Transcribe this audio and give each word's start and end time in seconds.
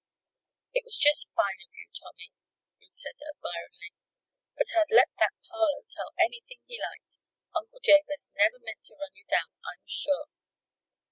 "It 0.73 0.83
was 0.83 0.97
just 0.97 1.29
fine 1.35 1.61
of 1.61 1.69
you, 1.75 1.85
Tommy," 1.93 2.31
Ruth 2.81 2.95
said, 2.95 3.21
admiringly. 3.21 3.93
"But 4.57 4.65
I'd 4.75 4.89
let 4.89 5.09
that 5.19 5.33
Parloe 5.47 5.85
tell 5.91 6.11
anything 6.19 6.63
he 6.65 6.81
liked. 6.81 7.17
Uncle 7.55 7.77
Jabez 7.85 8.31
never 8.33 8.57
meant 8.65 8.83
to 8.85 8.95
run 8.95 9.13
you 9.13 9.25
down, 9.29 9.59
I'm 9.63 9.85
sure." 9.85 10.25